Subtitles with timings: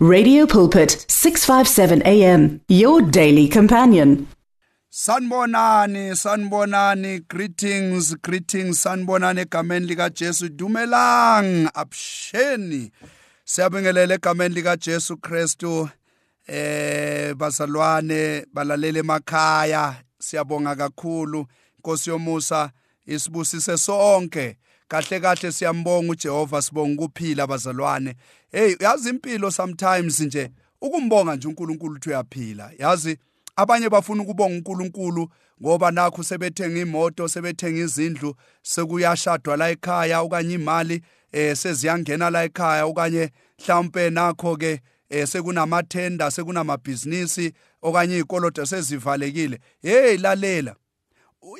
[0.00, 4.28] Radio Pulpit 657 AM your daily companion.
[4.92, 12.92] Sanibonani sanibonani greetings greetings sanibonani egameni lika Jesu dumelang absheni.
[13.44, 15.90] Siyabingelela egameni lika Jesu Kristu
[16.46, 21.46] eh bazalwane balalele emakhaya siyabonga kakhulu.
[21.78, 22.70] Nkosi yomusa
[23.06, 24.56] isibusise sonke.
[24.88, 28.14] Kahle kahle siyambonga uJehova sibonga ukuphila bazalwane.
[28.52, 30.50] Hey yazi impilo sometimes nje
[30.80, 32.70] ukumbonga nje uNkulunkulu uthi uyaphila.
[32.78, 33.18] Yazi
[33.56, 35.28] abanye bafuna ukubonga uNkulunkulu
[35.62, 42.86] ngoba nakho sebethenga imoto sebethenga izindlu sekuyashadwa la ekhaya okanye imali eh seziyangena la ekhaya
[42.86, 49.60] okanye mhlawumbe nakho ke eh sekunamathenda sekunamabhizinisi okanye izikolodo sezivalekile.
[49.82, 50.74] Hey lalela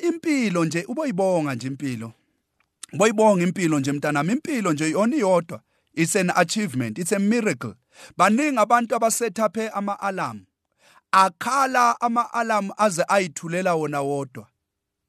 [0.03, 2.13] impilo nje uboyibonga nje impilo.
[2.93, 5.61] Boyibonga impilo nje mntanami impilo nje yona iyodwa.
[5.93, 7.73] It's an achievement it's a miracle.
[8.17, 10.45] Baningi abantu abasetaphe ama-alarm
[11.11, 14.47] akhala ama-alarm aze ayithulela wona wodwa.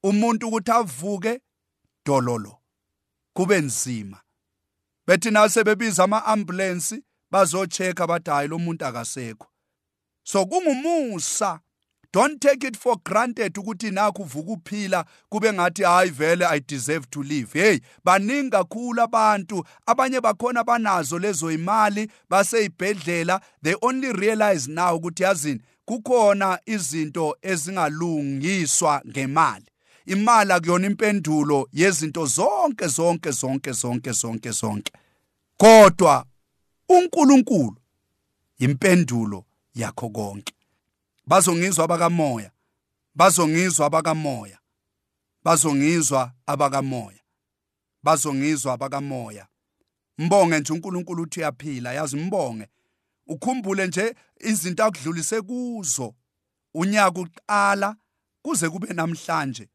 [0.03, 1.41] Umuntu ukuthi avuke
[2.07, 2.59] dololo.
[3.33, 4.21] Kube nzima.
[5.07, 9.47] Bethi nase bebiza ama-ambulensi bazochecka bathi hayi lo muntu akasekho.
[10.23, 11.61] So kungumusa
[12.13, 17.07] don't take it for granted ukuthi nakho uvuka uphila kube ngathi hayi vele i deserve
[17.11, 17.59] to live.
[17.61, 19.65] Hey baningi kakhulu abantu.
[19.87, 23.41] Abanye bakhona banazo lezo imali baseyibhedlela.
[23.63, 29.67] They only realize now ukuthi yazini kukhona izinto ezingalungiswa ngemali.
[30.07, 34.93] Imali akuyona impendulo yezinto zonke zonke zonke zonke zonke zonke.
[35.57, 36.25] Kodwa
[36.89, 37.77] uNkulunkulu
[38.59, 40.55] impendulo yakho konke.
[41.31, 42.51] Bazongizwa abakamoya.
[43.15, 44.59] Bazongizwa abakamoya.
[45.45, 47.21] Bazongizwa abakamoya.
[48.03, 49.47] Bazongizwa abakamoya.
[50.19, 52.69] Mbonge nje uNkulunkulu uthi uyaphila yazi mbonge?
[53.27, 56.15] Ukhumbule nje izinto akudlulise kuzo.
[56.75, 57.97] Unyaka uqala
[58.43, 59.69] kuze kube namhlanje.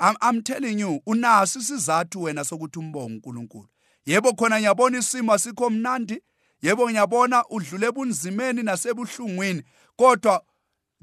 [0.00, 3.68] I'm, I'm telling you unaso isizathu wena sokuthi umbonge uNkulunkulu.
[4.06, 6.22] Yebo khona ngiyabona isimo asikho mnandi.
[6.62, 9.62] Yebo ngiyabona udlule ebunzimeni nasebuhlungwini.
[9.96, 10.44] Kodwa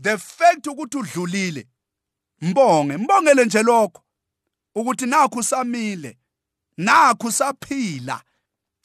[0.02, 1.68] the fact ukuthi udlulile
[2.42, 4.04] mbonge mbongele nje lokho
[4.76, 6.18] ukuthi nakho usamile
[6.78, 8.24] nakho usaphila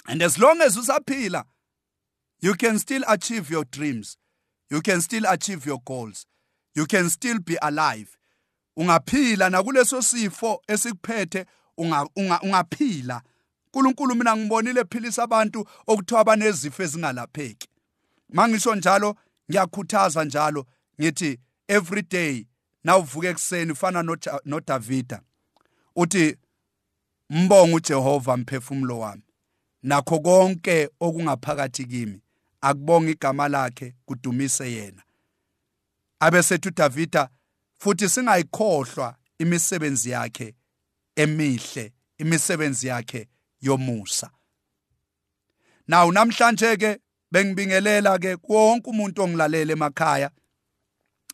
[0.04, 1.44] and as long as usaphila
[2.40, 4.18] you can still achieve your dreams
[4.70, 6.26] you can still achieve your goals
[6.78, 8.16] you can still be alive.
[8.76, 11.46] Ungaphila nakuleso sifo esikuphethe
[11.76, 13.22] ungaphila.
[13.74, 17.68] uNkulunkulu mina ngibonile philisa abantu okuthiwa abanezifo ezingalapheki.
[18.28, 19.16] Mangisho njalo
[19.50, 20.66] ngiyakhuthaza njalo
[21.00, 21.38] ngithi
[21.68, 22.46] every day
[22.84, 24.02] nawuvuka ekseni ufana
[24.44, 25.22] noDavida
[25.96, 26.36] uthi
[27.30, 29.22] mbonga uJehova mphefumulo wami.
[29.82, 32.20] Nakho konke okungaphakathi kimi
[32.60, 35.02] akubonga igama lakhe kudumise yena.
[36.20, 37.28] Abesethu uDavida
[37.78, 40.54] futhi singayikhohlwa imisebenzi yakhe
[41.16, 43.28] emihle imisebenzi yakhe
[43.60, 44.30] yomusa.
[45.88, 47.00] Now namhlanje ke
[47.32, 50.30] bengibingelela ke wonke umuntu ongilalela emakhaya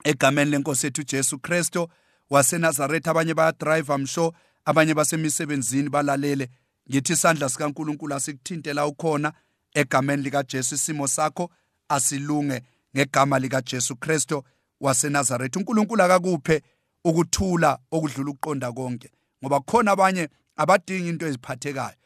[0.04, 1.88] egameni lenkosi ethu Jesu Kristo
[2.31, 3.10] waseNazaretha.
[3.10, 4.32] Abanye bayadrive I'm sure
[4.65, 6.48] abanye basemisebenzini balalele.
[6.91, 9.32] Ngithi isandla sikaNkuluNkulu asikuthintela ukhona
[9.75, 11.50] egameni lika Jesu isimo sakho
[11.88, 12.62] asilunge
[12.97, 14.44] ngegama lika Jesu Kristo
[14.81, 15.60] waseNazaretha.
[15.60, 16.62] uNkulunkulu akakuphe
[17.04, 19.10] ukuthula okudlula ukuqonda konke
[19.43, 21.97] ngoba khona abanye abadingi into eziphathekayo.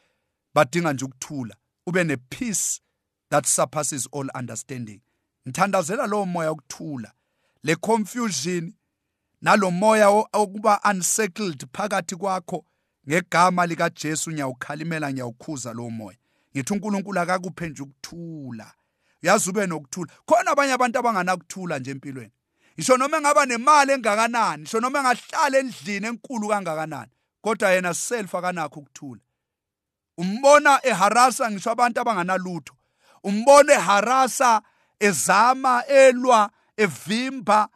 [0.53, 1.55] Badinga nje ukuthula
[1.87, 2.81] ube nepeace
[3.29, 5.01] that surpasses all understanding.
[5.47, 7.11] Ngithandazela lowo moya wokuthula.
[7.63, 8.73] Le confusion
[9.41, 12.65] nalomoya okuba unsettled phakathi kwakho
[13.07, 16.17] ngegama lika Jesu ngiyawukhalimela ngiyawukhuza lowo moya.
[16.55, 18.73] Ngithi uNkulunkulu akakuphe nje ukuthula.
[19.23, 20.11] Uyazi ube nokuthula.
[20.25, 22.31] Khona abanye abantu abanganakuthula nje empilweni.
[22.75, 28.79] Ngisho noma engaba nemali engakanani ngisho noma engahlala endlini enkulu kangakanani kodwa yena self akanakho
[28.79, 29.21] ukuthula.
[30.17, 32.73] Umbona eharasa ngisho abantu abanganalutho.
[33.23, 34.61] Umbona eharasa
[34.99, 37.69] ezama elwa evimba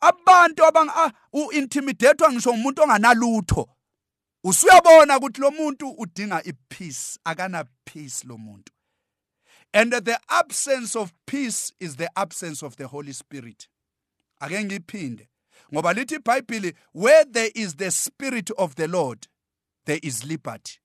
[0.00, 0.90] abantu abang
[1.32, 3.68] uintimidate ngisho umuntu onganalutho.
[4.44, 8.72] Usuyabona ukuthi lo muntu udinga ipeace akana peace lo muntu.
[9.74, 13.68] And the absence of peace is the absence of the holy spirit.
[14.40, 15.28] Ake ngiphinde
[15.72, 19.26] ngoba lithi iBhayibheli where there is the spirit of the lord
[19.84, 20.78] there is liberty.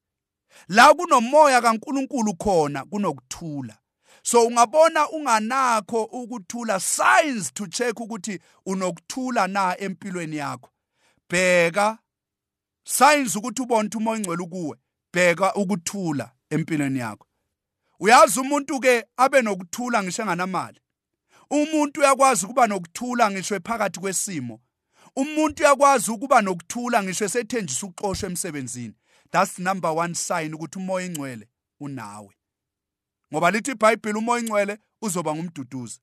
[0.67, 3.77] La kunomoya kaNkuluNkulu khona kunokuthula.
[4.23, 10.69] So ungabona unganakho ukuthula signs to check ukuthi unokuthula na empilweni yakho.
[11.29, 11.97] Bheka
[12.83, 14.77] signs ukuthi ubone umoya ingcwele kuwe
[15.13, 17.27] bheka ukuthula empilweni yakho.
[17.99, 20.79] Uyazi umuntu ke abe nokuthula ngisho enganamali?
[21.49, 24.59] Umuntu uyakwazi ukuba nokuthula ngisho phakathi kwesimo?
[25.15, 28.93] Umuntu uyakwazi ukuba nokuthula ngisho sethenjisa ukuxoshwa emsebenzini?
[29.31, 31.47] That's number one sign ukuthi umoya ingcwele
[31.79, 32.29] unawe.
[33.33, 35.99] Ngoba lithi iBhayibheli umoya ingcwele uzoba ngumduduzi.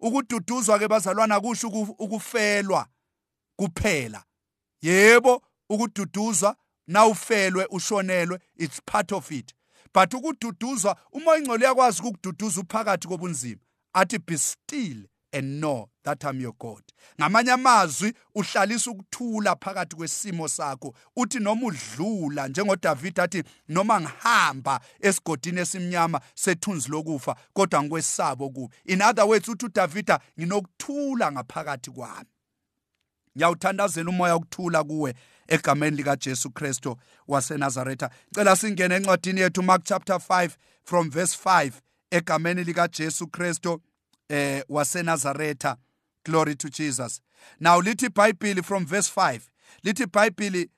[0.00, 1.68] Ukududuzwa ke bazalwana kusho
[1.98, 2.86] ukufelwa
[3.56, 4.24] kuphela.
[4.82, 6.56] Yebo ukududuzwa
[6.86, 9.54] nawufelwe ushonelwe it's part of it.
[9.94, 13.60] But ukududuzwa umoya ingcwele uyakwazi ukukududuza uphakathi kobunzima.
[13.92, 15.06] Athi be still.
[15.32, 16.82] And know that I'm your God.
[17.20, 20.94] Ngamanye amazwi uhlalisa ukuthula phakathi kwesimo sakho.
[21.16, 28.74] Uthi noma udlula njengoDavid athi noma ngihamba esigodini esimnyama sethunzi lokufa kodwa ngikwesabo kubi.
[28.84, 32.26] In other words uthi uDavida nginokuthula ngaphakathi kwami.
[33.36, 35.14] Ngiyawuthandazela umoya wokuthula kuwe
[35.48, 36.96] egameni lika Jesu Kristo
[37.28, 38.10] waseNazaretha.
[38.34, 40.50] Cela singene encwadini yethu Mark chapter 5
[40.84, 41.72] from verse 5
[42.10, 43.80] egameni lika Jesu Kristo
[44.30, 45.76] eh waseNazaretha.
[46.24, 47.20] Glory to Jesus.
[47.58, 49.48] Now lithi iBhayibheli from verse 5
[49.84, 50.68] lithi iBhayibheli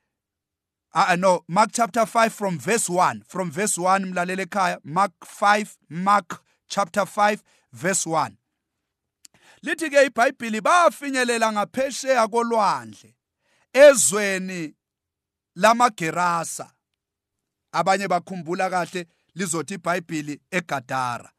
[0.94, 5.76] uh, no Mark chapter 5 from verse 1 from verse 1 mlalele ekhaya Mark 5
[5.88, 8.30] Mark chapter 5 verse 1
[9.62, 13.14] lithi ke iBhayibheli bafinyelela ngaphesheya kolwandle
[13.72, 14.74] ezweni
[15.56, 16.72] lamagerasa.
[17.72, 21.30] Abanye bakhumbula kahle lizothi iBhayibheli eGadara.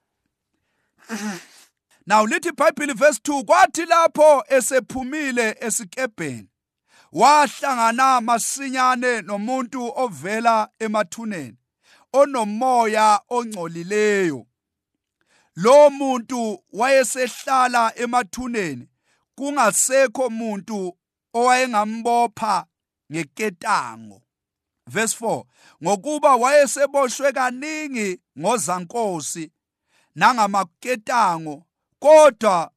[2.05, 6.50] Now lithi iBhayibheli verse 2 kwathi lapho esephumile esikebheni
[7.11, 11.57] wahlangana masinyane nomuntu ovela emathuneni
[12.13, 14.45] onomoya ongcolileyo.
[15.55, 18.89] Lo muntu wayesehlala emathuneni
[19.35, 20.97] kungasekho muntu
[21.33, 22.65] owayengambopha
[23.11, 24.21] ngeketango.
[24.88, 25.44] Verse 4
[25.83, 29.51] ngokuba wayeseboshwe kaningi ngozankosi
[30.15, 31.65] nangamaketango
[32.03, 32.71] kodwa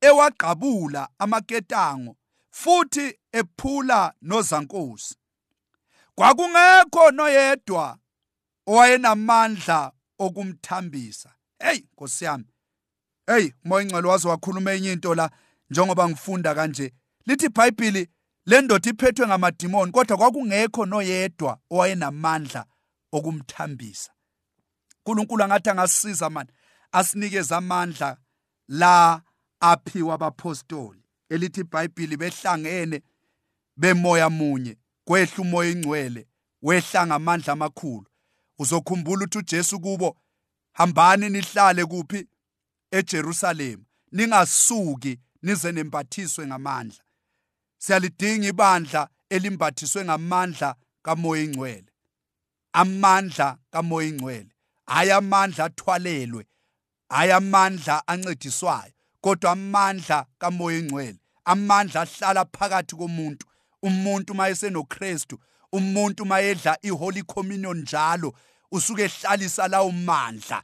[0.00, 2.16] ewagqabula amaketango
[2.50, 5.16] futhi ephula nozankosi.
[6.14, 7.98] Kwakungekho noyedwa
[8.66, 11.34] owayenamandla okumthambisa.
[11.58, 12.44] Hey nkosi yami.
[13.26, 15.30] Hey moya ingcelo waze wakhuluma enye into la
[15.70, 16.92] njengoba ngifunda kanje.
[17.26, 18.08] Lithi iBhayibheli
[18.46, 22.64] le ndoda iphethwe ngamadimoni kodwa kwakungekho noyedwa owayenamandla
[23.12, 24.12] okumthambisa.
[25.06, 26.50] uNkulunkulu angathi angasisiza mani?
[26.92, 28.16] Asinikeze amandla
[28.70, 29.22] la
[29.60, 33.02] aphiwa abapostoli elithi iBhayibheli behlangene
[33.76, 36.26] bemoya munye kwehla umoya ingcwele
[36.62, 38.06] wehla ngamandla amakhulu.
[38.58, 40.16] Uzokhumbula ukuthi uJesu kubo
[40.72, 42.28] hambani nihlale kuphi
[42.90, 47.04] eJerusalema ningasuki nize nembathiswe ngamandla.
[47.78, 51.92] Siyalidinga ibandla elimbathiswe ngamandla kamoya ingcwele
[52.72, 54.52] amandla kamoya ingcwele
[54.86, 56.46] hayi amandla athwalelwe
[57.10, 63.46] hayi amandla ancediswayo kodwa amandla kamoya engcwele amandla ahlala phakathi komuntu.
[63.82, 65.38] Umuntu mayesenoKristu
[65.72, 68.34] umuntu mayedla iholy communion njalo
[68.72, 70.62] usuke ehlalisa lawo mandla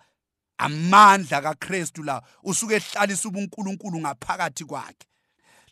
[0.58, 5.06] amandla kaKristu la usuke ehlalisa ubuNkulunkulu ngaphakathi kwakhe.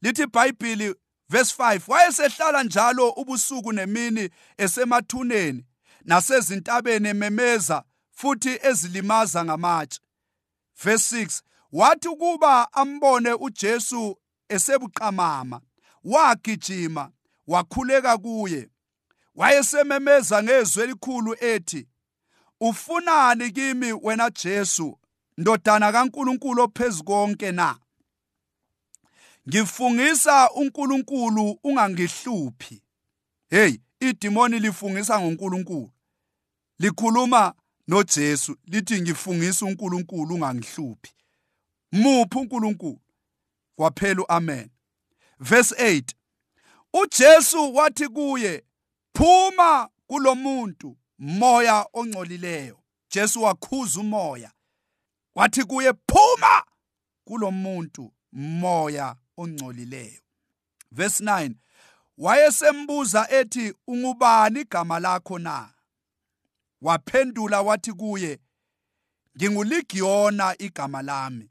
[0.02, 0.94] Lithi iBhayibheli
[1.28, 5.64] verse 5 wayesehlala njalo ubusuku nemini esemathuneni
[6.04, 10.00] nasezintabeni ememeza futhi ezilimaza ngamatshe.
[10.76, 11.42] Verse 6
[11.72, 15.60] wathi kuba ambone uJesu esebuqamama
[16.04, 17.10] wagijima
[17.46, 18.68] wakhuleka kuye.
[19.34, 21.88] Wayesememeza ngezwi elikhulu ethi
[22.60, 24.98] ufunani kimi wena Jesu
[25.38, 27.78] ndodana kaNkuluNkulu ophezukonke na?
[29.48, 32.82] Ngifungisa uNkulunkulu ungangihluphi.
[33.50, 35.90] Hey idimoni lifungisa ngoNkulunkulu.
[36.78, 37.54] Likhuluma
[37.88, 41.12] noJesu lithi ngifungisa uNkulunkulu ungangihluphi.
[41.92, 43.00] Muphi uNkulunkulu?
[43.76, 44.70] Kwaphela amen
[45.40, 46.02] verse 8
[46.92, 48.64] uJesu wathi kuye
[49.14, 54.52] phuma kulomuntu moya ongcolileyo Jesu wakhuza umoya.
[55.34, 56.64] Wathi kuye phuma
[57.24, 60.20] kulomuntu moya ongcolileyo.
[60.92, 61.54] Verse 9
[62.18, 65.73] wayesembuza ethi ungubani igama lakho na
[66.84, 68.38] waphendula wathi kuye
[69.36, 71.50] nginguligiyona igama lami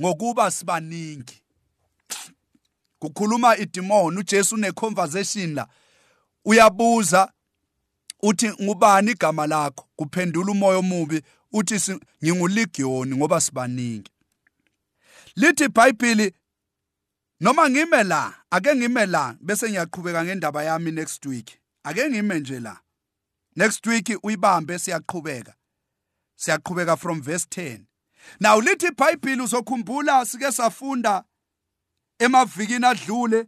[0.00, 1.42] ngokuba sibaningi.
[2.98, 5.68] Kukhuluma idemon uJesu une conversation la.
[6.44, 7.32] Uyabuza
[8.22, 9.88] uthi ngubani igama lakho?
[9.96, 14.10] Kuphendula umoya omubi uthi nginguligiyoni ngoba sibaningi.
[15.36, 16.34] Lithi iBhayibheli
[17.40, 21.50] noma ngime la ake ngime la bese ngiyaqhubeka ngendaba yami next week.
[21.84, 22.80] Ake ngime nje la.
[23.56, 25.54] Next week uyibambe siyaqhubeka.
[26.36, 27.86] Siyaqhubeka from verse 10
[28.40, 31.24] now lithi iBhayibheli uzokhumbula sike safunda
[32.18, 33.46] emavikini adlule.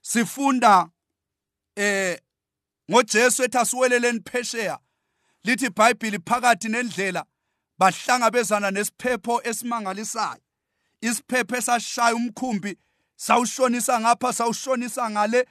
[0.00, 0.90] Sifunda
[1.76, 2.18] eh
[2.90, 4.78] ngoJesu ethi asiweleleni phesheya.
[5.44, 7.24] Lithi iBhayibheli phakathi nendlela
[7.78, 10.42] bahlangabezana nesiphepho esimangalisayo.
[11.00, 12.78] Isiphepho esashaya umkhumbi
[13.16, 15.48] sawushonisa ngapha sawushonisa ngale.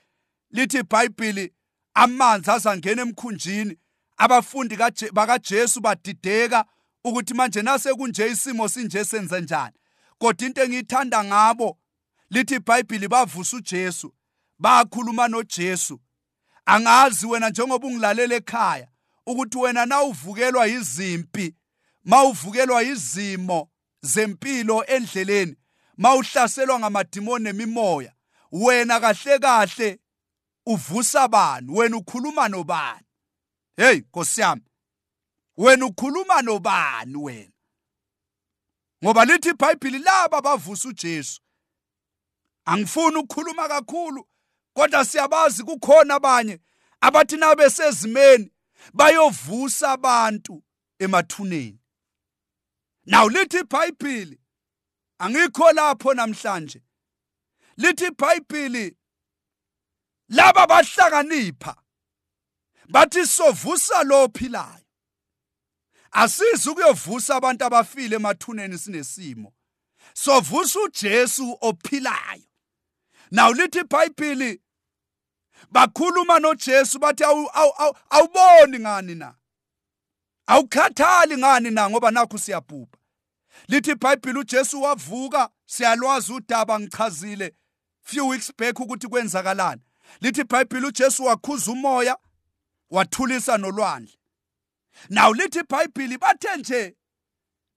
[0.51, 1.53] Lithi iBhayibheli
[1.98, 3.77] amanzi azangena emkhunjini
[4.18, 4.77] abafundi
[5.12, 6.66] bakaJesu badideka
[7.04, 9.75] ukuthi manje nase kunje isimo sinje senze njani.
[10.20, 11.77] Kodwa into engiyithanda ngabo
[12.30, 14.13] lithi iBhayibheli bavusa uJesu
[14.60, 16.00] bakhuluma noJesu.
[16.66, 18.88] Angazi wena njengoba ungilalela ekhaya
[19.25, 21.56] ukuthi wena na uvukelwa izimpi
[22.04, 23.70] mawuvukelwa izimo
[24.01, 25.56] zempilo endleleni
[25.98, 28.13] mawuhlaselwa ngamadimoni nemimoya
[28.51, 30.00] wena kahle kahle
[30.67, 31.71] uvusa bani?
[31.71, 33.05] Wena ukhuluma nobani?
[33.75, 34.62] Hey Nkosi yami
[35.57, 37.51] wena ukhuluma nobani wena?
[39.03, 41.41] Ngoba lithi iBhayibheli laba bavusa uJesu.
[42.65, 44.29] Angifuni ukukhuluma kakhulu
[44.74, 46.59] kodwa siyabazi kukhona abanye
[47.01, 48.51] abathi nabe sezimeni
[48.93, 50.63] bayovusa abantu
[51.00, 51.79] emathuneni.
[53.05, 54.41] Now lithi iBhayibheli
[55.19, 56.83] angikho lapho namhlanje.
[57.77, 58.97] Lithi iBhayibheli
[60.29, 61.75] laba bahlakanipha
[62.89, 64.86] bathi sovusa lo ophilayo.
[66.12, 69.53] Asizi ukuyovusa abantu abafile emathuneni sinesimo.
[70.13, 72.43] Sovusa uJesu ophilayo.
[73.31, 74.62] Now lithi iBhayibheli
[75.72, 77.24] bakhuluma noJesu bathi
[78.10, 79.36] awuboni ngani na?
[80.48, 82.98] Awukhathali ngani na ngoba nakho siyabhubha?
[83.67, 87.55] Lithi iBhayibheli uJesu wavuka siyalwazi udaba ngichazile
[88.01, 89.81] few weeks back ukuthi kwenzakalani.
[90.21, 92.17] Lithi iBhayibheli uJesu wakhuza umoya
[92.89, 94.13] wathulisa nolwandle.
[95.09, 96.95] Now lithi iBhayibheli bathe nje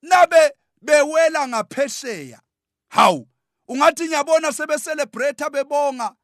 [0.02, 2.40] nabe bewela ngaphesheya.
[2.88, 3.28] Hawu
[3.68, 6.14] ungathi ngiyabona sebe celebrate bebonga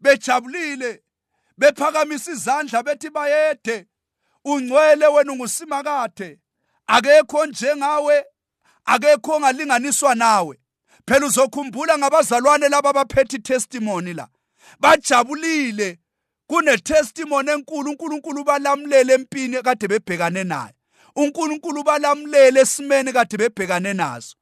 [0.00, 1.02] bejabulile
[1.58, 3.86] bephakamisa izandla bethi bayede
[4.44, 6.38] ungcwele wena ungusimakade.
[6.86, 8.24] Akekho njengawe
[8.84, 10.60] akekho ongalinganiswa nawe.
[11.06, 14.28] Phela uzokhumbula ngabazalwane laba baphethe testimony la.
[14.80, 15.98] Bajabulile.
[16.46, 20.72] Kune testimony enkulu uNkulunkulu balamulele empini kade bebhekane nayo.
[21.16, 24.36] uNkulunkulu balamulele esimeni kade bebhekane naso.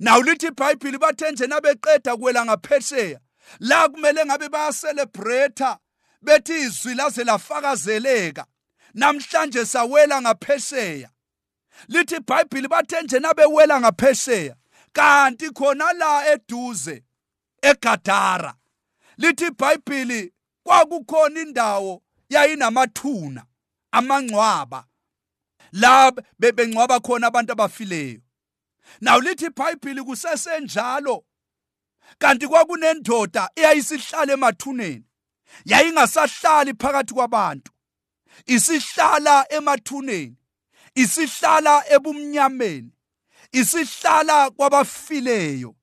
[0.00, 3.20] Nawu lithi iBhayibheli bathe nje nabeqeda kuwela ngaphesheya
[3.60, 5.76] la kumele ngabe bayacelebrate
[6.22, 8.46] bethi izwi laze lafakazeleka.
[8.94, 11.10] Namhlanje sawela ngaphesheya
[11.88, 14.56] lithi iBhayibheli bathe nje nabewela ngaphesheya
[14.92, 17.02] kanti khona la eduze
[17.62, 18.54] eGadara
[19.20, 20.32] lithi iBhayibheli
[20.64, 23.44] kwakukhona indawo yayinamathuna
[23.92, 24.86] amangcwaba.
[25.72, 28.20] La bebengcwaba khona abantu abafileyo.
[29.00, 31.24] Nawu lithi iBhayibheli kusesenjalo.
[32.18, 35.04] Kanti kwakunendoda eyayisihlala emathuneni
[35.64, 37.72] yayingasahlali phakathi kwabantu.
[38.46, 40.36] Isihlala emathuneni
[40.94, 42.92] isihlala ebumnyameni
[43.52, 45.74] isihlala kwabafileyo.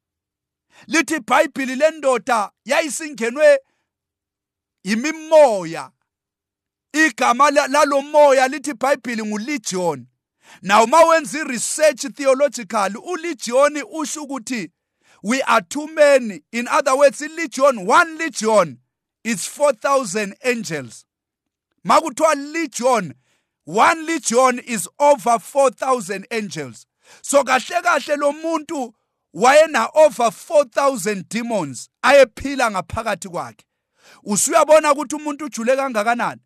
[0.87, 3.59] Lithi iBhayibheli lendoda yayisingenwe
[4.83, 5.91] imimoya
[6.93, 10.07] igama lalomoya lithi iBhayibheli ngulegion.
[10.61, 14.71] Now mawenza iresearch theological ulegion usho ukuthi
[15.23, 18.79] we are too many in other words ilegion one legion
[19.23, 21.05] is 4000 angels.
[21.85, 23.13] Makuthiwa legion
[23.65, 26.85] one legion is over 4000 angels.
[27.21, 28.93] So kahle kahle lo muntu
[29.37, 33.65] wayena over 4000 demons ayephila ngaphakathi kwakhe.
[34.23, 36.41] Usuyabona ukuthi umuntu ujule kangakanani?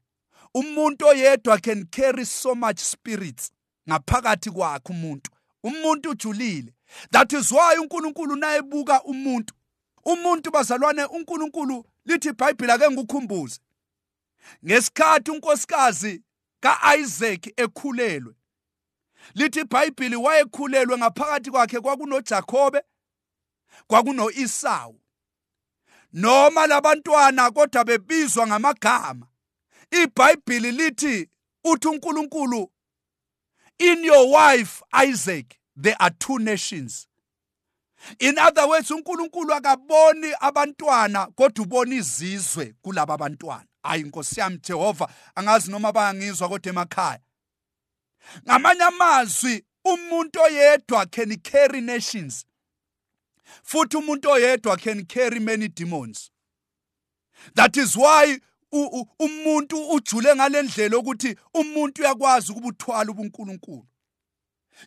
[0.53, 3.51] Umuntu oyedwa can carry so much spirits
[3.89, 5.31] ngaphakathi kwakhe umuntu.
[5.63, 6.73] Umuntu ujulile.
[7.11, 9.53] That is why uNkulunkulu nayebuka umuntu.
[10.05, 13.59] Umuntu bazalwane uNkulunkulu lithi iBhayibheli ake ngikukhumbuze.
[14.65, 16.23] Ngesikhathi unkosikazi
[16.59, 18.33] kaIsaac ekhulelwe
[19.33, 22.81] lithi iBhayibheli wayekhulelwe ngaphakathi kwakhe kwakunoJakobe
[23.87, 25.01] kwakunoEsawu
[26.13, 29.27] noma labantwana kodwa bebizwa ngamagama.
[29.91, 31.29] iBhayibheli lithi
[31.63, 32.71] uthi uNkulunkulu
[33.79, 37.07] in your wife Isaac there are two nations.
[38.19, 45.09] In other words uNkulunkulu akaboni abantwana kodwa ubona izizwe kulabo abantwana hayi inkosi yami Jehova
[45.35, 47.19] angazi noma bayangizwa kodwa emakhaya.
[48.45, 52.45] Ngamanye amazwi umuntu oyedwa can carry nations
[53.63, 56.31] futhi umuntu oyedwa can carry many demons.
[57.55, 58.39] That is why
[59.19, 63.87] umuntu ujule ngalendlela ukuthi umuntu uyakwazi ukubuthwala ubuNkulunkulu.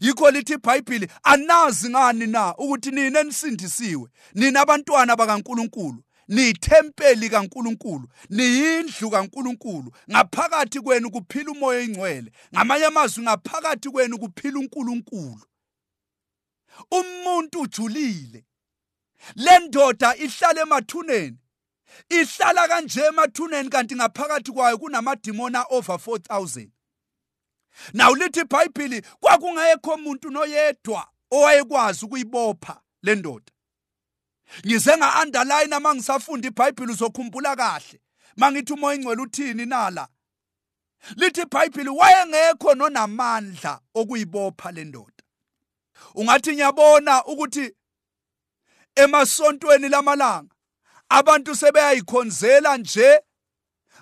[0.01, 6.05] Yikho lithi iBhayibheli anazi ngani na ukuthi nina enisindisiwe nina abantwana bakaNkulunkulu?
[6.29, 9.93] Niyithempeli kaNkuluNkulu niyindlu kaNkuluNkulu.
[10.11, 15.47] Ngaphakathi kwenu kuphila umoya oyingcwele ngamanye amazwi ngaphakathi kwenu kuphila uNkulunkulu.
[16.91, 18.45] Umuntu ujulile.
[19.35, 21.39] Le ndoda ihlala emathuneni
[22.09, 26.69] ihlala kanje emathuneni kanti ngaphakathi kwayo kunamadimoni over 4000
[27.93, 33.53] Naw lithi iBhayibheli kwakungekho umuntu noyedwa owayekwazi ukuyibopha le ndoda.
[34.67, 38.01] Ngize nga underline uma ngisafunda iBhayibheli uzokhumbula kahle.
[38.37, 40.09] Mangithi umoya ingcwele uthini nala?
[41.17, 45.23] Lithi iBhayibheli wayengekho nonamandla okuyibopha le ndoda.
[46.15, 47.75] Ungathi ngiyabona ukuthi
[48.97, 50.55] emasontweni lamalanga
[51.09, 53.21] abantu sebeyayikhonzela nje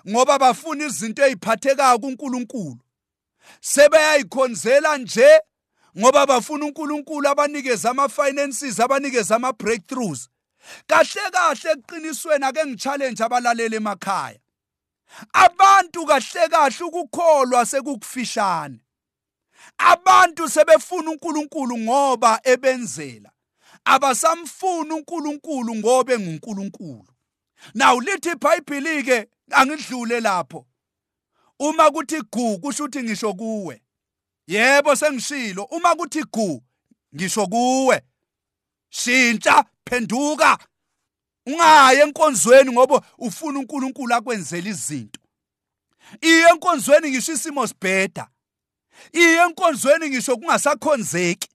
[0.09, 2.79] ngoba bafuna izinto eziphathekayo kuNkulunkulu
[3.61, 5.41] sebeyayikhonzela nje
[5.97, 10.29] ngoba bafuna uNkulunkulu abanikeze ama-finances abanikeze ama-breakthroughs
[10.87, 14.39] kahle kahle eqinisweni ake ngichallenge abalaleli emakhaya.
[15.33, 18.79] Abantu kahle kahle ukukholwa sekukufishane
[19.77, 23.31] abantu sebefuna uNkulunkulu ngoba ebenzela.
[23.85, 27.07] Abasamfuni uNkulunkulu ngoba enguNkulunkulu.
[27.73, 30.65] Now lithi iBhayibheli ke angidlule lapho.
[31.59, 33.81] Uma kuthi gu kusho ukuthi ngisho kuwe.
[34.47, 35.63] Yebo sengishilo.
[35.63, 36.63] Uma kuthi gu
[37.15, 38.01] ngisho kuwe.
[38.89, 39.65] Shintsha.
[39.89, 40.57] Phenduka.
[41.45, 45.19] Ungaye enkonzweni ngoba ufuna uNkulunkulu akwenzele izinto.
[46.21, 48.27] Iye enkonzweni ngisho isimo sibheda.
[49.13, 51.49] Iye enkonzweni ngisho kungasakhonzeki.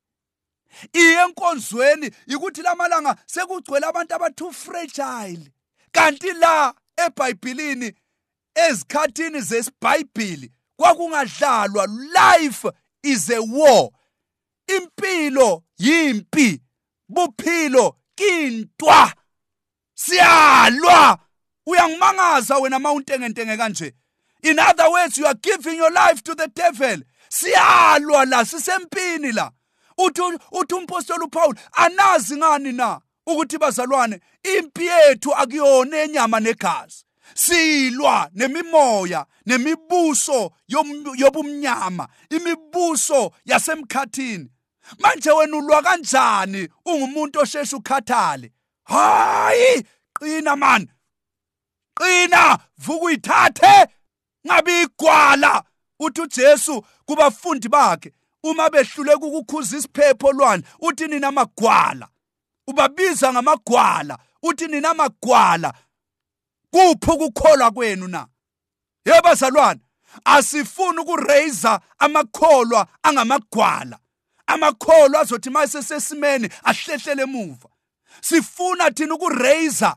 [0.92, 5.52] Iye enkonzweni ukuthi lamalanga sekugcwele abantu abathu fragile.
[5.92, 7.92] Kanti la eBhayibhelini
[8.54, 12.68] ezikhathini zesibhayibhili kwakungadlalwa life
[13.02, 13.90] is a war.
[14.66, 16.61] Impilo yimpi
[17.08, 19.12] buphilo kintwa
[19.94, 21.18] siyalwa.
[21.66, 23.94] Uyangimangaza wena mawuntengentenge kanje.
[24.42, 27.02] In other words you are giving your life to the devil.
[27.28, 29.50] Siyalwa la sisempini la.
[29.98, 34.20] Uthi uthi umpostoli uPaul anazi ngani na ukuthi bazalwane?
[34.42, 37.04] Impi yethu akuyona enyama negazi.
[37.35, 40.52] Silwa nemimoya nemibuso
[41.16, 44.50] yobumnyama imibuso yasemkhathini.
[44.98, 48.53] Manje wena ulwa kanjani ungumuntu osheshe ukhathale?
[48.85, 49.85] Hayi
[50.18, 50.88] qina man.
[51.94, 53.87] Qina vuka uyithathe.
[54.46, 55.64] Ngabe igwala.
[56.01, 62.09] Uthi uJesu kubafundi bakhe uma behlule ukukhuza isiphepho lwani uthi nina magwala.
[62.66, 65.74] Ubabiza ngamagwala uthi nina magwala.
[66.70, 68.27] Kuphi ukukholwa kwenu na?
[69.05, 69.81] Yebazalwane
[70.24, 73.98] asifuni ukuraise amakholwa angamagwala.
[74.48, 77.68] Amakholwa azothi mase sesimene ahlehlele emuva.
[78.20, 79.92] Sifuna thina ukuraise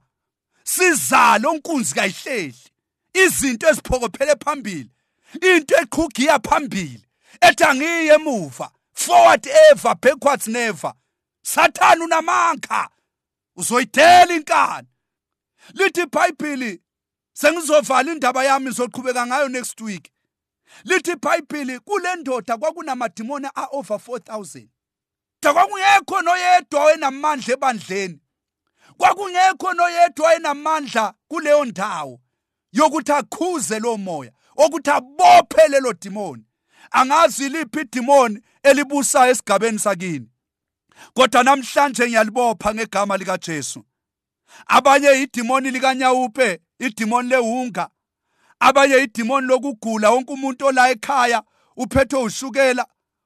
[0.63, 2.71] sizale onkunzi kayihlehli.
[3.13, 4.89] Izinto eziphokophele phambili
[5.33, 7.05] into eqhugiya phambili
[7.41, 8.71] ethi angiye emuva.
[8.93, 10.93] Forward ever backwards never.
[11.41, 12.89] Sathana unamanka
[13.55, 14.87] uzoyidela inkani.
[15.73, 16.81] Lithi iBhayibheli
[17.33, 20.11] sengizovala indaba yami ngizoqhubeka ngayo next week.
[20.83, 24.67] Lithi iBhayibheli kule ndoda kwakunamadimoni a-over 4000
[25.49, 28.19] kwakungekho noyedwa oyenamandla ebandleni.
[28.97, 32.19] Kwakungekho noyedwa oyenamandla kuleyo ndawo
[32.71, 36.45] yokuthi akhuze lo moya okuthi abophe lelo dimoni.
[36.91, 40.29] Angazi liphi idimoni elibusayo esigabeni sakini.
[41.13, 43.85] Kodwa namhlanje ngiyalibopha ngegama likaJesu.
[44.67, 47.89] Abanye idimoni likanyawupe idimoni lehunga
[48.61, 51.43] abanye idimoni lokugula wonke umuntu ola ekhaya
[51.77, 52.85] uphethwe ushukela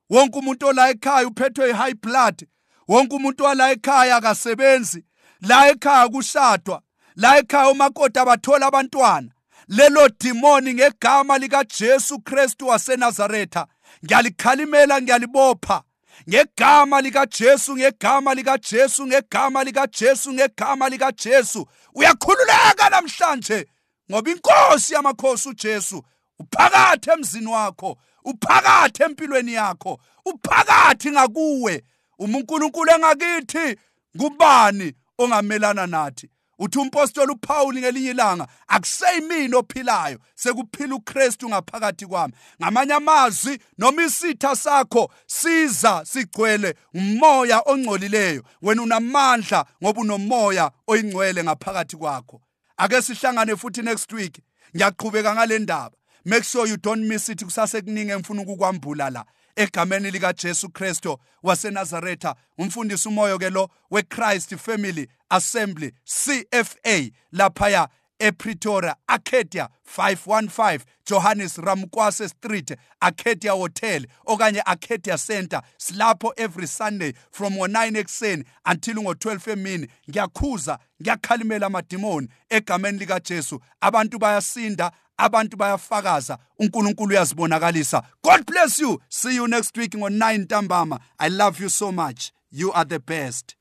[0.10, 2.48] wonke umuntu ola ekhaya uphethwe i-high blood
[2.88, 5.06] wonke umuntu wala ekhaya akasebenzi
[5.41, 6.82] la ekhaya kushadwa
[7.15, 9.30] la ekhaya umakoti abathola abantwana.
[9.67, 13.67] Lelo dimoni ngegama likaJesu Kristu waseNazaretha
[14.06, 15.82] ngiyalikhalimela ngiyalibopha.
[16.30, 21.67] Ngegama likaJesu ngegama likaJesu ngegama likaJesu ngegama likaJesu.
[21.93, 23.67] Uyakhululeka namhlanje.
[24.12, 26.04] Ngoba inkosi yamakhosi uJesu
[26.39, 31.84] uphakathi emzini wakho uphakathi empilweni yakho uphakathi ngakuwe.
[32.20, 33.80] uMunkulunkulu engakithi
[34.18, 36.30] ngubani ongamelana nathi?
[36.60, 42.34] Uthi umpostoli uPaul ngelinye ilanga akuseyimini ophilayo sekuphila uKristu ngaphakathi kwami.
[42.62, 51.98] Ngamanye amazwi noma isitha sakho siza sigcwele umoya ongcolileyo wena unamandla ngoba unomoya oyingcwele ngaphakathi
[51.98, 52.41] kwakho.
[52.77, 54.39] Ake sihlangane futhi next week.
[54.75, 55.95] Ngiyaqhubeka ngale ndaba.
[56.25, 57.43] Make sure you don't miss it.
[57.43, 59.25] Kusase kuningi engifuna ukukwambula la.
[59.55, 67.88] Egameni lika Jesu Kristo waseNazaretha umfundisi umoyo ke lo weChrist Family Assembly CFA laphaya
[68.19, 75.62] ePretoria Arcadia 515 Johannes Ramkwase Street Arcadia Hotel okanye Arcadia Center.
[75.78, 79.88] Silapho every Sunday from ngo9 ekseni until ngo12 emini.
[80.10, 83.60] Ngiyakhuza ngiyakhalimela amadimoni egameni lika Jesu.
[83.82, 86.38] Abantu bayasinda abantu bayafakaza.
[86.60, 88.04] uNkulunkulu uyazibonakalisa.
[88.23, 88.99] God bless you.
[89.10, 90.99] See you next week ngo9 ntambama.
[91.19, 92.32] I love you so much.
[92.51, 93.56] You are the best.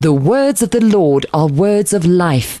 [0.00, 2.60] The words of the Lord are words of life.